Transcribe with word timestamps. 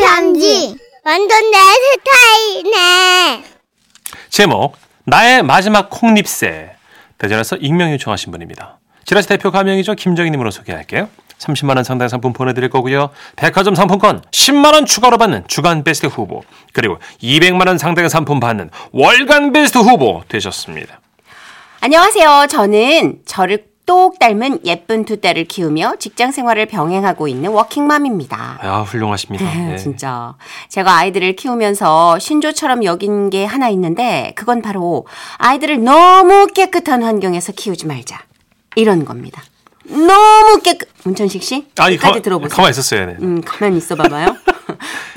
편지. 0.00 0.74
완전 1.04 1.50
내 1.50 1.58
스타일이네. 2.64 3.44
제목 4.30 4.76
나의 5.04 5.42
마지막 5.42 5.90
콩잎새 5.90 6.70
대전에서 7.18 7.56
익명 7.56 7.92
요청하신 7.92 8.32
분입니다. 8.32 8.78
지라시 9.04 9.28
대표 9.28 9.50
가명이죠. 9.50 9.94
김정희님으로 9.94 10.50
소개할게요. 10.50 11.08
30만 11.38 11.76
원 11.76 11.84
상당 11.84 12.08
상품 12.08 12.32
보내드릴 12.32 12.68
거고요. 12.70 13.10
백화점 13.36 13.74
상품권 13.74 14.22
10만 14.30 14.74
원 14.74 14.86
추가로 14.86 15.18
받는 15.18 15.44
주간 15.48 15.84
베스트 15.84 16.06
후보 16.06 16.42
그리고 16.72 16.98
200만 17.22 17.66
원 17.66 17.78
상당의 17.78 18.10
상품 18.10 18.40
받는 18.40 18.70
월간 18.92 19.52
베스트 19.52 19.78
후보 19.78 20.22
되셨습니다. 20.28 21.00
안녕하세요. 21.80 22.46
저는 22.48 23.20
저를 23.24 23.69
똑 23.86 24.18
닮은 24.20 24.60
예쁜 24.64 25.04
두 25.04 25.20
딸을 25.20 25.44
키우며 25.44 25.94
직장 25.98 26.30
생활을 26.30 26.66
병행하고 26.66 27.26
있는 27.26 27.50
워킹맘입니다. 27.50 28.58
아 28.62 28.82
훌륭하십니다. 28.82 29.44
네. 29.52 29.76
진짜. 29.76 30.34
제가 30.68 30.96
아이들을 30.98 31.34
키우면서 31.36 32.18
신조처럼 32.20 32.84
여긴 32.84 33.30
게 33.30 33.44
하나 33.44 33.68
있는데 33.70 34.32
그건 34.36 34.62
바로 34.62 35.06
아이들을 35.38 35.82
너무 35.82 36.46
깨끗한 36.48 37.02
환경에서 37.02 37.52
키우지 37.52 37.86
말자. 37.86 38.22
이런 38.76 39.04
겁니다. 39.04 39.42
너무 39.88 40.60
깨끗. 40.62 40.88
문천식 41.02 41.42
씨? 41.42 41.66
아니 41.78 41.96
끝까지 41.96 42.18
가, 42.18 42.22
들어보세요. 42.22 42.54
가만히 42.54 42.70
있었어요. 42.70 43.06
네. 43.06 43.16
음, 43.22 43.40
가만히 43.40 43.78
있어 43.78 43.96
봐봐요. 43.96 44.36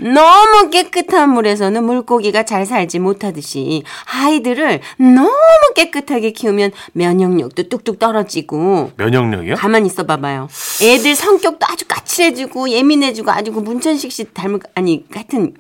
너무 0.04 0.70
깨끗한 0.70 1.30
물에서는 1.30 1.84
물고기가 1.84 2.44
잘 2.44 2.66
살지 2.66 3.00
못하듯이 3.00 3.84
아이들을 4.14 4.82
너무 4.98 5.32
깨끗하게 5.76 6.32
키우면 6.32 6.72
면역력도 6.94 7.70
뚝뚝 7.70 8.00
떨어지고 8.00 8.92
면역력이요? 8.98 9.56
가만히 9.56 9.88
있어 9.88 10.04
봐봐요. 10.04 10.50
애들 10.82 11.16
성격도 11.16 11.66
아주 11.70 11.86
까칠해지고 11.88 12.70
예민해지고 12.70 13.32
아주 13.32 13.54
그 13.54 13.60
문천식 13.60 14.12
씨 14.12 14.26
닮은 14.34 14.60
아니 14.76 15.06
하여튼 15.14 15.54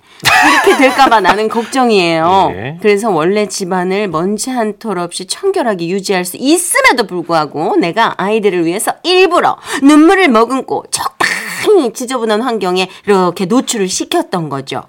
그렇게 0.63 0.77
될까봐 0.77 1.21
나는 1.21 1.47
걱정이에요. 1.47 2.51
예. 2.55 2.77
그래서 2.81 3.09
원래 3.09 3.47
집안을 3.47 4.07
먼지 4.09 4.49
한 4.49 4.73
톨 4.79 4.97
없이 4.97 5.25
청결하게 5.27 5.87
유지할 5.87 6.25
수 6.25 6.35
있음에도 6.35 7.05
불구하고 7.05 7.75
내가 7.75 8.15
아이들을 8.17 8.65
위해서 8.65 8.91
일부러 9.03 9.55
눈물을 9.83 10.27
머금고 10.29 10.85
적 10.89 11.12
당히 11.63 11.93
지저분한 11.93 12.41
환경에 12.41 12.89
이렇게 13.05 13.45
노출을 13.45 13.87
시켰던 13.87 14.49
거죠. 14.49 14.83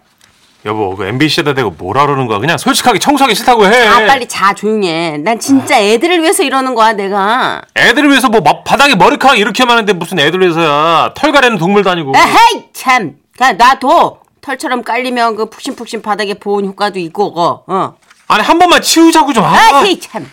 여보 0.66 0.96
그 0.96 1.04
MBC에다 1.04 1.52
대고 1.52 1.70
뭐라 1.72 2.06
그러는 2.06 2.26
거야? 2.26 2.38
그냥 2.38 2.56
솔직하게 2.56 2.98
청소하기 2.98 3.34
싫다고 3.34 3.66
해. 3.66 3.86
아 3.86 4.06
빨리 4.06 4.26
자 4.26 4.54
조용히 4.54 4.88
해. 4.88 5.18
난 5.18 5.38
진짜 5.38 5.78
애들을 5.78 6.22
위해서 6.22 6.42
이러는 6.42 6.74
거야 6.74 6.94
내가. 6.94 7.60
애들을 7.76 8.08
위해서 8.08 8.30
뭐 8.30 8.40
마- 8.40 8.62
바닥에 8.64 8.94
머리카락 8.96 9.38
이렇게 9.38 9.64
많은데 9.66 9.92
무슨 9.92 10.18
애들을 10.18 10.40
위해서야. 10.40 11.12
털 11.14 11.32
가래는 11.32 11.58
동물도 11.58 11.90
아니고. 11.90 12.12
에헤이 12.16 12.64
참. 12.72 13.16
그냥 13.36 13.58
놔둬. 13.58 14.20
털처럼 14.40 14.82
깔리면 14.84 15.36
그 15.36 15.46
푹신푹신 15.50 16.00
바닥에 16.02 16.34
보온 16.34 16.64
효과도 16.66 16.98
있고 16.98 17.38
어. 17.38 17.64
어. 17.66 17.94
아니 18.28 18.42
한 18.42 18.58
번만 18.58 18.80
치우자고 18.80 19.32
좀. 19.34 19.44
아, 19.44 19.54
아이 19.80 19.98
참. 20.00 20.26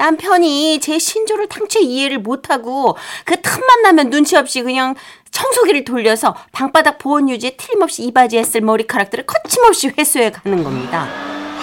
남편이 0.00 0.80
제 0.80 0.98
신조를 0.98 1.46
당최 1.48 1.80
이해를 1.80 2.20
못하고 2.20 2.96
그 3.26 3.38
틈만 3.42 3.82
나면 3.82 4.08
눈치 4.08 4.34
없이 4.34 4.62
그냥 4.62 4.94
청소기를 5.30 5.84
돌려서 5.84 6.34
방바닥 6.52 6.98
보온 6.98 7.28
유지에 7.28 7.56
틀림없이 7.58 8.04
이 8.04 8.10
바지에 8.10 8.42
쓸 8.42 8.62
머리카락들을 8.62 9.26
거침없이 9.26 9.92
회수해 9.98 10.30
가는 10.30 10.64
겁니다. 10.64 11.06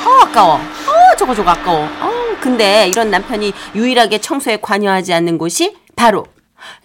아 0.05 0.21
아까워. 0.23 0.57
어 0.57 1.15
저거 1.17 1.33
저거 1.33 1.49
아까워. 1.49 1.85
어 1.99 2.37
근데 2.39 2.87
이런 2.87 3.09
남편이 3.09 3.53
유일하게 3.73 4.21
청소에 4.21 4.57
관여하지 4.61 5.13
않는 5.13 5.39
곳이 5.39 5.75
바로 5.95 6.27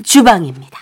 주방입니다. 0.03 0.79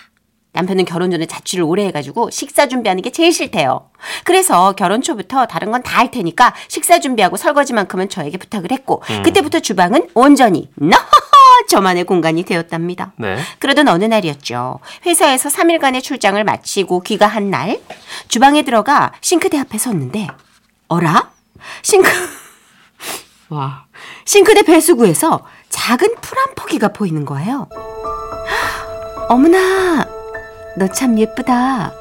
남편은 0.53 0.83
결혼 0.85 1.11
전에 1.11 1.25
자취를 1.25 1.63
오래 1.63 1.85
해가지고 1.85 2.29
식사 2.29 2.67
준비하는 2.67 3.01
게 3.01 3.09
제일 3.11 3.31
싫대요. 3.31 3.89
그래서 4.25 4.73
결혼 4.73 5.01
초부터 5.01 5.45
다른 5.45 5.71
건 5.71 5.81
다 5.81 5.97
할 5.97 6.11
테니까 6.11 6.53
식사 6.67 6.99
준비하고 6.99 7.37
설거지만큼은 7.37 8.09
저에게 8.09 8.37
부탁을 8.37 8.71
했고 8.71 9.01
그때부터 9.23 9.59
주방은 9.59 10.09
온전히 10.13 10.69
너 10.75 10.97
저만의 11.69 12.03
공간이 12.05 12.43
되었답니다. 12.43 13.13
네. 13.17 13.37
그러던 13.59 13.87
어느 13.87 14.03
날이었죠. 14.05 14.79
회사에서 15.05 15.47
3일간의 15.49 16.01
출장을 16.03 16.41
마치고 16.43 17.01
귀가한 17.01 17.49
날 17.49 17.79
주방에 18.27 18.63
들어가 18.63 19.13
싱크대 19.21 19.57
앞에 19.59 19.77
섰는데 19.77 20.27
어라? 20.87 21.29
싱크 21.83 22.09
와 23.49 23.85
싱크대 24.25 24.63
배수구에서 24.63 25.45
작은 25.69 26.15
풀 26.21 26.37
한 26.39 26.55
포기가 26.55 26.87
보이는 26.89 27.23
거예요. 27.25 27.67
어머나 29.29 30.05
너 30.77 30.87
참 30.87 31.17
예쁘다. 31.19 31.91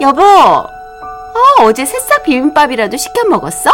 여보 0.00 0.22
어, 0.22 1.62
어제 1.62 1.84
새싹 1.84 2.22
비빔밥이라도 2.24 2.96
시켜 2.96 3.24
먹었어? 3.24 3.70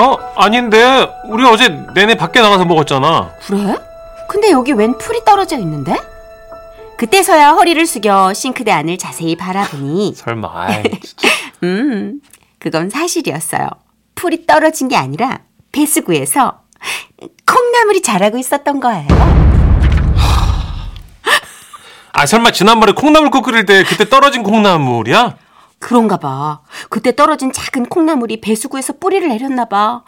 어 0.00 0.16
아닌데 0.36 1.08
우리 1.26 1.44
어제 1.44 1.68
내내 1.94 2.16
밖에 2.16 2.40
나가서 2.40 2.64
먹었잖아. 2.64 3.32
그래? 3.46 3.76
근데 4.28 4.50
여기 4.50 4.72
웬 4.72 4.96
풀이 4.98 5.24
떨어져 5.24 5.56
있는데? 5.58 5.96
그때서야 6.98 7.50
허리를 7.52 7.84
숙여 7.86 8.32
싱크대 8.34 8.70
안을 8.72 8.98
자세히 8.98 9.36
바라보니 9.36 10.14
설마. 10.16 10.50
아이, 10.54 10.82
진짜. 11.00 11.28
음, 11.62 12.20
그건 12.58 12.90
사실이었어요. 12.90 13.68
풀이 14.14 14.46
떨어진 14.46 14.88
게 14.88 14.96
아니라 14.96 15.40
배수구에서 15.72 16.60
콩나물이 17.46 18.02
자라고 18.02 18.36
있었던 18.38 18.80
거예요. 18.80 19.06
아 22.18 22.26
설마 22.26 22.50
지난번에 22.50 22.90
콩나물국 22.92 23.44
끓일 23.44 23.64
때 23.64 23.84
그때 23.84 24.08
떨어진 24.08 24.42
콩나물이야? 24.42 25.36
그런가 25.78 26.16
봐. 26.16 26.58
그때 26.90 27.14
떨어진 27.14 27.52
작은 27.52 27.86
콩나물이 27.86 28.40
배수구에서 28.40 28.94
뿌리를 28.94 29.28
내렸나 29.28 29.66
봐. 29.66 30.02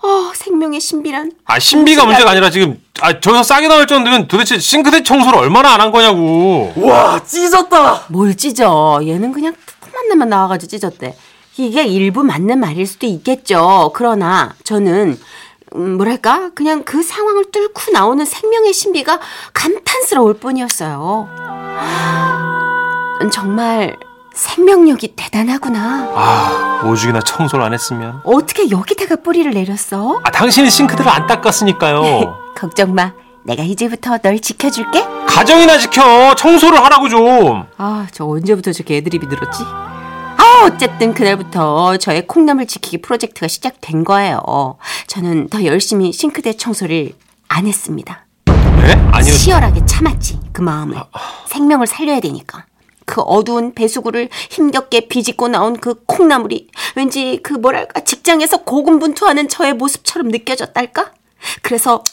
어, 0.00 0.32
생명의 0.32 0.80
신비란. 0.80 1.32
아 1.46 1.58
신비가 1.58 2.04
문제가 2.04 2.30
아니라 2.30 2.50
지금 2.50 2.80
아 3.00 3.18
저기서 3.18 3.42
싸게 3.42 3.66
나올 3.66 3.88
정도면 3.88 4.28
도대체 4.28 4.60
싱크대 4.60 5.02
청소를 5.02 5.40
얼마나 5.40 5.70
안 5.74 5.80
한 5.80 5.90
거냐고. 5.90 6.72
와 6.76 7.20
찢었다. 7.24 8.04
뭘 8.10 8.36
찢어. 8.36 9.00
얘는 9.02 9.32
그냥 9.32 9.52
푸만 9.80 10.08
내만 10.08 10.28
나와가지고 10.28 10.70
찢었대. 10.70 11.16
이게 11.56 11.82
일부 11.84 12.22
맞는 12.22 12.60
말일 12.60 12.86
수도 12.86 13.06
있겠죠. 13.06 13.90
그러나 13.92 14.54
저는 14.62 15.18
음, 15.76 15.96
뭐랄까 15.96 16.50
그냥 16.54 16.82
그 16.84 17.02
상황을 17.02 17.50
뚫고 17.50 17.92
나오는 17.92 18.24
생명의 18.24 18.72
신비가 18.72 19.20
감탄스러울 19.54 20.34
뿐이었어요. 20.34 21.28
음, 23.22 23.30
정말 23.30 23.96
생명력이 24.34 25.14
대단하구나. 25.16 26.10
아 26.14 26.82
오죽이나 26.84 27.20
청소를 27.20 27.64
안 27.64 27.72
했으면. 27.74 28.20
어떻게 28.24 28.70
여기다가 28.70 29.16
뿌리를 29.16 29.50
내렸어? 29.52 30.20
아 30.22 30.30
당신이 30.30 30.70
싱크대를 30.70 31.10
안 31.10 31.26
닦았으니까요. 31.26 32.52
걱정 32.56 32.94
마. 32.94 33.12
내가 33.42 33.62
이제부터 33.62 34.18
널 34.18 34.38
지켜줄게. 34.38 35.02
가정이나 35.26 35.78
지켜 35.78 36.34
청소를 36.34 36.82
하라고 36.84 37.08
좀. 37.08 37.64
아, 37.78 38.06
저 38.12 38.26
언제부터 38.26 38.72
저렇게 38.72 38.98
애드립이 38.98 39.26
늘었지? 39.26 39.62
아, 39.64 40.64
어쨌든 40.66 41.14
그날부터 41.14 41.96
저의 41.96 42.26
콩나물 42.26 42.66
지키기 42.66 42.98
프로젝트가 43.00 43.48
시작된 43.48 44.04
거예요. 44.04 44.76
저는 45.10 45.48
더 45.48 45.64
열심히 45.64 46.12
싱크대 46.12 46.52
청소를 46.52 47.10
안 47.48 47.66
했습니다. 47.66 48.26
네? 48.46 48.92
아니요. 49.10 49.34
치열하게 49.34 49.84
참았지, 49.84 50.38
그 50.52 50.62
마음을. 50.62 50.96
생명을 51.48 51.88
살려야 51.88 52.20
되니까. 52.20 52.64
그 53.06 53.20
어두운 53.20 53.74
배수구를 53.74 54.28
힘겹게 54.50 55.08
비집고 55.08 55.48
나온 55.48 55.76
그 55.80 56.04
콩나물이 56.06 56.68
왠지 56.94 57.40
그 57.42 57.54
뭐랄까 57.54 58.04
직장에서 58.04 58.58
고군분투하는 58.58 59.48
저의 59.48 59.74
모습처럼 59.74 60.28
느껴졌달까? 60.28 61.12
그래서 61.62 62.04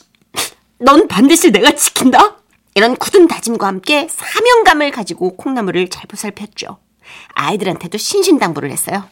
넌 0.80 1.08
반드시 1.08 1.52
내가 1.52 1.74
지킨다. 1.74 2.38
이런 2.74 2.96
굳은 2.96 3.28
다짐과 3.28 3.68
함께 3.68 4.08
사명감을 4.10 4.90
가지고 4.90 5.38
콩나물을 5.38 5.90
잘 5.90 6.08
보살폈죠. 6.08 6.80
아이들한테도 7.36 8.00
신신당부를 8.00 8.72
했어요. 8.72 9.04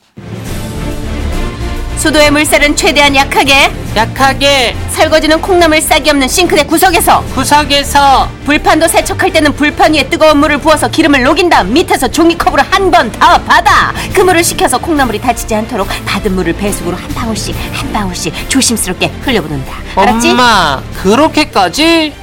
수도의 2.05 2.29
물살은 2.29 2.75
최대한 2.75 3.15
약하게 3.15 3.71
약하게 3.95 4.75
설거지는 4.91 5.41
콩나물 5.41 5.81
싹이 5.81 6.07
없는 6.11 6.27
싱크대 6.27 6.65
구석에서 6.65 7.23
구석에서 7.33 8.29
불판도 8.45 8.87
세척할 8.87 9.33
때는 9.33 9.55
불판 9.55 9.95
위에 9.95 10.07
뜨거운 10.07 10.37
물을 10.37 10.59
부어서 10.59 10.87
기름을 10.87 11.23
녹인 11.23 11.49
다음 11.49 11.73
밑에서 11.73 12.07
종이컵으로 12.07 12.61
한 12.61 12.91
번 12.91 13.11
더 13.11 13.39
받아 13.41 13.91
그 14.13 14.21
물을 14.21 14.43
식혀서 14.43 14.77
콩나물이 14.77 15.19
다치지 15.19 15.55
않도록 15.55 15.87
받은 16.05 16.35
물을 16.35 16.53
배수구로 16.53 16.95
한 16.95 17.07
방울씩 17.09 17.55
한 17.73 17.91
방울씩 17.91 18.49
조심스럽게 18.51 19.07
흘려보낸다 19.23 19.73
알았지? 19.95 20.29
엄마 20.29 20.83
그렇게까지? 21.01 22.13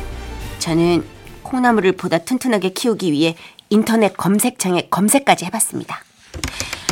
저는 0.61 1.05
콩나물을 1.43 1.90
보다 1.96 2.19
튼튼하게 2.19 2.69
키우기 2.69 3.11
위해 3.11 3.34
인터넷 3.69 4.17
검색창에 4.17 4.87
검색까지 4.90 5.44
해봤습니다. 5.46 6.05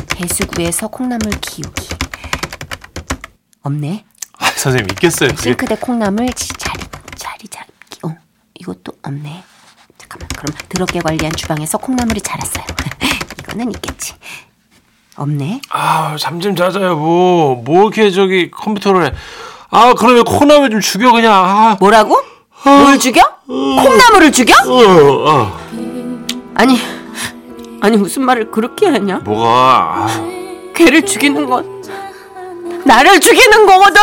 배수구에서 0.09 0.89
콩나물 0.89 1.31
키우기. 1.39 1.90
없네. 3.63 4.03
아, 4.39 4.45
선생님 4.45 4.87
있겠어요. 4.91 5.29
싱크대 5.35 5.75
콩나물 5.77 6.31
지- 6.33 6.47
자리 6.57 6.81
자리 7.15 7.47
잡기. 7.47 7.99
어, 8.03 8.15
이것도 8.59 8.93
없네. 9.03 9.43
잠깐만. 9.97 10.27
그럼 10.35 10.55
더럽게 10.69 10.99
관리한 10.99 11.31
주방에서 11.35 11.77
콩나물이 11.77 12.21
자랐어요. 12.21 12.65
이거는 13.39 13.71
있겠지. 13.75 14.13
없네. 15.15 15.61
아, 15.69 16.15
잠 16.19 16.39
좀 16.41 16.55
자자 16.55 16.81
여보. 16.81 17.61
뭐 17.63 17.81
이렇게 17.83 18.09
저기 18.09 18.49
컴퓨터를 18.49 19.05
해. 19.05 19.13
아, 19.69 19.93
그러면 19.97 20.23
콩나물 20.23 20.69
좀 20.71 20.79
죽여 20.81 21.11
그냥. 21.11 21.33
아, 21.33 21.77
뭐라고? 21.79 22.17
뭘 22.63 22.97
죽여? 22.99 23.21
콩나물을 23.45 24.31
죽여? 24.31 24.53
어, 24.67 25.29
어. 25.29 25.59
아니, 26.55 26.77
아니 27.81 27.97
무슨 27.97 28.23
말을 28.23 28.51
그렇게 28.51 28.87
하냐? 28.87 29.19
뭐가? 29.19 29.47
아, 29.47 30.07
걔를 30.75 31.05
죽이는 31.05 31.45
건 31.47 31.80
나를 32.85 33.19
죽이는 33.19 33.65
거거든. 33.65 34.01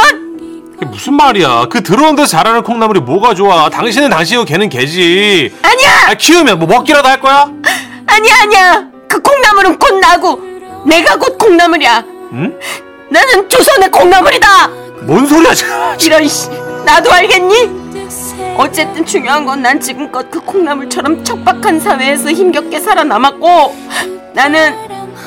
이게 0.76 0.86
무슨 0.86 1.14
말이야? 1.14 1.66
그 1.70 1.82
들어온 1.82 2.14
데서 2.14 2.28
자라는 2.28 2.62
콩나물이 2.62 3.00
뭐가 3.00 3.34
좋아? 3.34 3.68
당신은 3.68 4.10
당신이고 4.10 4.44
걔는 4.44 4.68
걔지. 4.68 5.52
아니야, 5.62 5.90
아, 6.10 6.14
키우면 6.14 6.58
뭐 6.58 6.68
먹기라도 6.68 7.08
할 7.08 7.20
거야? 7.20 7.50
아니야, 8.06 8.34
아니야. 8.42 8.84
그 9.08 9.20
콩나물은 9.20 9.78
곧 9.78 9.94
나고 9.98 10.40
내가 10.86 11.16
곧 11.16 11.36
콩나물이야. 11.38 12.04
응? 12.32 12.58
나는 13.10 13.48
조선의 13.48 13.90
콩나물이다. 13.90 14.68
뭔 15.02 15.26
소리야? 15.26 15.96
이런 16.00 16.28
씨, 16.28 16.48
나도 16.84 17.10
알겠니? 17.12 17.88
어쨌든 18.56 19.04
중요한 19.04 19.44
건 19.44 19.62
난 19.62 19.80
지금껏 19.80 20.28
그 20.30 20.40
콩나물처럼 20.40 21.24
척박한 21.24 21.80
사회에서 21.80 22.30
힘겹게 22.30 22.80
살아남았고 22.80 23.76
나는 24.34 24.74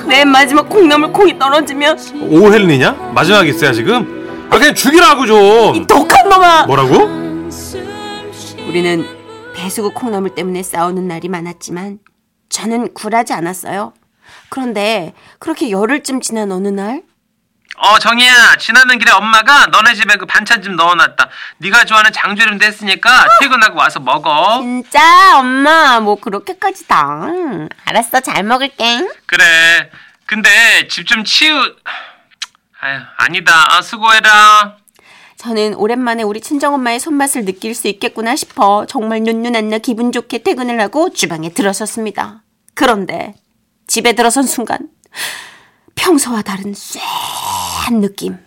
내 0.07 0.25
마지막 0.25 0.67
콩나물 0.69 1.11
콩이 1.13 1.37
떨어지면 1.39 1.97
오헬리냐? 2.29 2.91
마지막에 3.13 3.49
있어야 3.49 3.71
지금? 3.71 4.47
아, 4.49 4.57
그냥 4.57 4.73
죽이라고 4.75 5.25
좀. 5.25 5.75
이 5.75 5.87
독한 5.87 6.29
놈아 6.29 6.65
뭐라고? 6.65 6.95
우리는 8.67 9.05
배수구 9.53 9.91
콩나물 9.93 10.33
때문에 10.35 10.63
싸우는 10.63 11.07
날이 11.07 11.27
많았지만 11.29 11.99
저는 12.49 12.93
굴하지 12.93 13.33
않았어요. 13.33 13.93
그런데 14.49 15.13
그렇게 15.39 15.71
열흘쯤 15.71 16.21
지난 16.21 16.51
어느 16.51 16.67
날 16.67 17.03
어 17.77 17.97
정희야 17.97 18.57
지나는 18.57 18.99
길에 18.99 19.11
엄마가 19.11 19.67
너네 19.67 19.95
집에 19.95 20.15
그 20.17 20.25
반찬 20.25 20.61
좀 20.61 20.75
넣어놨다. 20.75 21.29
네가 21.59 21.85
좋아하는 21.85 22.11
장조림도 22.11 22.65
했으니까 22.65 23.27
퇴근하고 23.39 23.79
와서 23.79 23.99
먹어. 23.99 24.59
진짜? 24.61 25.37
엄마 25.39 25.99
뭐 25.99 26.15
그렇게까지 26.19 26.87
다. 26.87 27.27
알았어 27.85 28.19
잘 28.21 28.43
먹을게. 28.43 29.07
그래. 29.25 29.89
근데 30.27 30.87
집 30.89 31.05
좀 31.05 31.23
치우 31.23 31.55
아유 32.81 32.99
아니다. 33.17 33.75
아, 33.75 33.81
수고해라. 33.81 34.77
저는 35.37 35.73
오랜만에 35.73 36.21
우리 36.23 36.39
친정엄마의 36.39 36.99
손맛을 36.99 37.45
느낄 37.45 37.73
수 37.73 37.87
있겠구나 37.87 38.35
싶어 38.35 38.85
정말 38.87 39.21
눈눈 39.21 39.55
안 39.55 39.69
나 39.69 39.79
기분 39.79 40.11
좋게 40.11 40.43
퇴근을 40.43 40.79
하고 40.79 41.11
주방에 41.11 41.49
들어섰습니다. 41.49 42.43
그런데 42.75 43.33
집에 43.87 44.13
들어선 44.13 44.43
순간 44.43 44.79
평소와 45.95 46.41
다른 46.43 46.73
쎄한 47.81 48.01
느낌. 48.01 48.37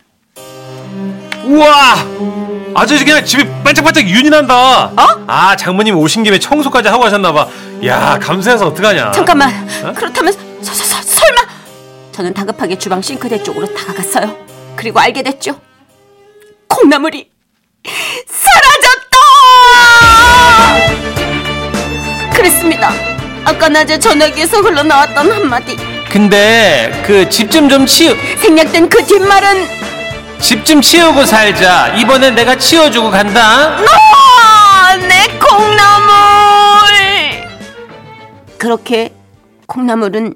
우와! 1.45 1.97
아주 2.75 2.99
그냥 3.05 3.25
집이 3.25 3.45
반짝반짝 3.63 4.09
윤이 4.09 4.31
난다. 4.31 4.87
어? 4.87 5.25
아, 5.27 5.55
장모님 5.57 5.97
오신 5.97 6.23
김에 6.23 6.39
청소까지 6.39 6.89
하고 6.89 7.03
가셨나봐. 7.03 7.49
야, 7.85 8.19
감사해서 8.21 8.69
어떡하냐. 8.69 9.11
잠깐만 9.13 9.67
그렇다면 9.95 10.33
서, 10.63 10.73
서, 10.73 10.85
서, 10.85 11.03
설마 11.03 11.43
저는 12.13 12.33
다급하게 12.33 12.79
주방 12.79 13.03
싱크대 13.03 13.43
쪽으로 13.43 13.67
다가갔어요. 13.75 14.37
그리고 14.77 15.01
알게 15.01 15.23
됐죠. 15.23 15.61
콩나물이 16.69 17.31
사라졌다! 18.27 19.19
그랬습니다. 22.35 22.91
아까 23.45 23.69
낮에 23.69 23.99
전화기에서 23.99 24.61
흘러나왔던 24.63 25.31
한마디. 25.31 25.94
근데 26.15 26.93
그 27.05 27.29
집 27.29 27.51
좀 27.51 27.69
좀 27.69 27.85
치우 27.87 28.15
생략된 28.39 28.89
그 28.89 29.03
뒷말은 29.05 29.65
집 30.41 30.65
좀 30.65 30.81
치우고 30.81 31.25
살자. 31.27 31.89
이번엔 31.97 32.37
내가 32.37 32.57
치워주고 32.57 33.11
간다. 33.11 33.77
아, 33.77 34.97
내 34.97 35.27
콩나물! 35.41 36.15
그렇게 38.57 39.13
콩나물은 39.67 40.35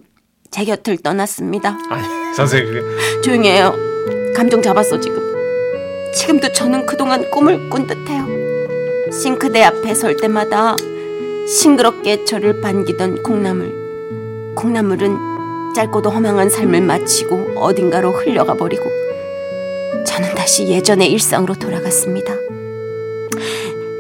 제 0.50 0.64
곁을 0.64 0.98
떠났습니다. 1.00 1.78
아니, 1.90 2.02
선생님. 2.34 2.82
조용히 3.22 3.50
해요. 3.50 3.72
감정 4.34 4.60
잡았어, 4.60 4.98
지금. 4.98 5.22
지금도 6.12 6.52
저는 6.52 6.86
그동안 6.86 7.30
꿈을 7.30 7.70
꾼 7.70 7.86
듯해요. 7.86 8.26
싱크대 9.12 9.62
앞에 9.62 9.94
설 9.94 10.16
때마다 10.16 10.75
싱그럽게 11.46 12.25
저를 12.25 12.60
반기던 12.60 13.22
콩나물. 13.22 14.52
콩나물은 14.56 15.38
짧고도 15.74 16.10
허망한 16.10 16.50
삶을 16.50 16.80
마치고 16.82 17.54
어딘가로 17.56 18.12
흘려가 18.12 18.54
버리고 18.54 18.84
저는 20.06 20.34
다시 20.34 20.68
예전의 20.68 21.10
일상으로 21.12 21.54
돌아갔습니다. 21.54 22.32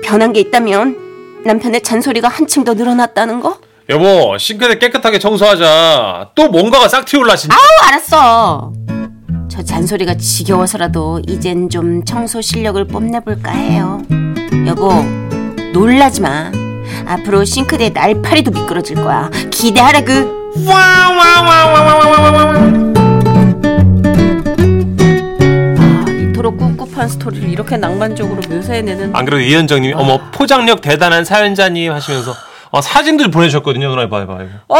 변한 0.02 0.32
게 0.32 0.40
있다면 0.40 1.42
남편의 1.44 1.82
잔소리가 1.82 2.28
한층 2.28 2.64
더 2.64 2.74
늘어났다는 2.74 3.40
거? 3.40 3.58
여보, 3.90 4.36
싱크대 4.36 4.78
깨끗하게 4.78 5.18
청소하자. 5.18 6.30
또 6.34 6.48
뭔가가 6.48 6.88
싹 6.88 7.06
튀어올라, 7.06 7.36
진짜. 7.36 7.56
아우 7.56 7.88
알았어. 7.88 8.72
저 9.50 9.62
잔소리가 9.62 10.16
지겨워서라도 10.16 11.22
이젠 11.26 11.70
좀 11.70 12.04
청소 12.04 12.40
실력을 12.40 12.82
뽐내볼까 12.86 13.50
해요. 13.50 14.02
여보 14.66 14.92
놀라지 15.72 16.20
마. 16.20 16.52
앞으로 17.06 17.44
싱크대 17.44 17.90
날파리도 17.90 18.50
미끄러질 18.50 18.96
거야. 18.96 19.30
기대하라 19.50 20.02
그. 20.02 20.37
아, 25.78 26.10
이토록 26.30 26.58
꿉꿉한 26.58 27.08
스토리를 27.08 27.48
이렇게 27.48 27.76
낭만적으로 27.76 28.40
묘사해내는 28.48 29.14
안 29.14 29.24
그래도 29.24 29.40
이현정님이 29.42 29.94
어머 29.94 30.18
포장력 30.30 30.80
대단한 30.80 31.24
사연자님 31.24 31.92
하시면서 31.92 32.34
어, 32.70 32.80
사진들 32.80 33.30
보내주셨거든요. 33.30 33.88
누나 33.88 34.08
봐요, 34.08 34.26
봐요. 34.26 34.48
어 34.68 34.76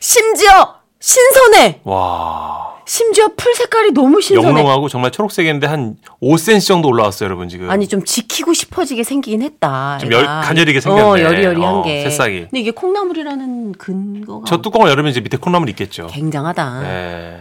심지어 0.00 0.74
신선해. 1.00 1.80
와, 1.84 2.74
심지어 2.90 3.28
풀 3.36 3.54
색깔이 3.54 3.92
너무 3.92 4.20
신선해. 4.20 4.48
영롱하고 4.48 4.88
정말 4.88 5.12
초록색인데 5.12 5.68
한 5.68 5.94
5cm 6.20 6.66
정도 6.66 6.88
올라왔어요, 6.88 7.28
여러분 7.28 7.48
지금. 7.48 7.70
아니 7.70 7.86
좀 7.86 8.04
지키고 8.04 8.52
싶어지게 8.52 9.04
생기긴 9.04 9.42
했다. 9.42 9.98
좀. 9.98 10.10
열- 10.10 10.24
가녀리게 10.26 10.80
생겼네. 10.80 11.02
어, 11.08 11.20
여리여리한 11.20 11.74
어, 11.76 11.82
게. 11.84 12.02
새싹이. 12.02 12.40
근데 12.40 12.58
이게 12.58 12.72
콩나물이라는 12.72 13.72
근거가 13.74 14.44
저 14.48 14.60
뚜껑을 14.60 14.90
열으면 14.90 15.12
이제 15.12 15.20
밑에 15.20 15.36
콩나물 15.36 15.68
있겠죠. 15.68 16.08
굉장하다. 16.08 16.80
네. 16.82 17.40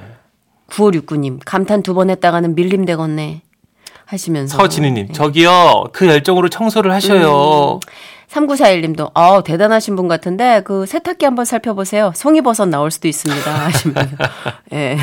9569님 0.69 1.39
감탄 1.43 1.81
두 1.81 1.95
번 1.95 2.12
했다가는 2.12 2.53
밀림 2.53 2.85
되겠네 2.85 3.41
하시면서 4.05 4.55
서진희님, 4.55 5.13
저기요, 5.13 5.85
그 5.93 6.05
열정으로 6.05 6.50
청소를 6.50 6.91
하셔요. 6.91 7.79
3941님도 8.29 9.12
아 9.15 9.41
대단하신 9.43 9.95
분 9.95 10.07
같은데 10.07 10.62
그 10.63 10.86
세탁기 10.86 11.25
한번 11.25 11.45
살펴보세요. 11.45 12.12
송이버섯 12.15 12.69
나올 12.69 12.91
수도 12.91 13.07
있습니다 13.07 13.51
하시면서 13.65 14.15
예. 14.74 14.98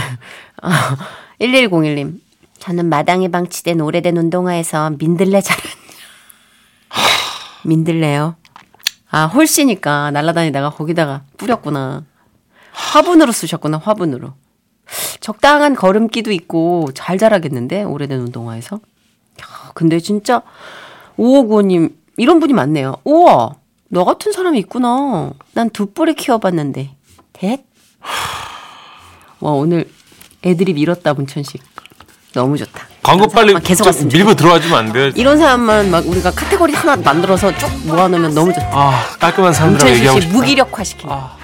아, 0.62 0.96
1101님 1.40 2.20
저는 2.58 2.86
마당에 2.86 3.28
방치된 3.28 3.80
오래된 3.80 4.16
운동화에서 4.16 4.90
민들레 4.98 5.40
자랐냐 5.40 5.74
민들레요. 7.64 8.36
아 9.10 9.26
홀씨니까 9.26 10.12
날라다니다가 10.12 10.70
거기다가 10.70 11.22
뿌렸구나. 11.36 12.04
화분으로 12.72 13.32
쓰셨구나 13.32 13.78
화분으로. 13.78 14.34
적당한 15.20 15.74
걸음기도 15.74 16.30
있고 16.30 16.90
잘 16.94 17.18
자라겠는데 17.18 17.82
오래된 17.82 18.20
운동화에서. 18.20 18.76
야, 18.76 19.70
근데 19.74 19.98
진짜 19.98 20.42
5595님 21.18 21.92
이런 22.16 22.40
분이 22.40 22.52
많네요. 22.52 22.96
우와 23.04 23.54
너 23.88 24.04
같은 24.04 24.32
사람이 24.32 24.58
있구나. 24.60 25.32
난두 25.52 25.92
뿔에 25.92 26.14
키워봤는데. 26.14 26.90
대? 27.32 27.64
와 29.40 29.52
오늘 29.52 29.90
애드립 30.44 30.78
잃었다 30.78 31.14
문천식. 31.14 31.62
너무 32.34 32.56
좋다. 32.58 32.86
광고 33.02 33.28
빨리 33.28 33.54
계속 33.60 33.86
왔으면 33.86 34.08
밀고. 34.08 34.34
들어와주면 34.34 34.78
안 34.78 34.92
돼요? 34.92 35.12
이런 35.14 35.38
사람만 35.38 35.90
막 35.90 36.06
우리가 36.06 36.30
카테고리 36.32 36.74
하나 36.74 36.96
만들어서 36.96 37.56
쭉 37.56 37.68
모아놓으면 37.86 38.34
너무 38.34 38.52
좋다. 38.52 38.68
아, 38.72 39.02
깔끔한 39.18 39.52
사람들하고 39.52 39.94
얘기하고 39.94 40.20
씨 40.20 40.26
싶다. 40.26 40.38
무기력화 40.38 40.84
시키는. 40.84 41.14
아. 41.14 41.35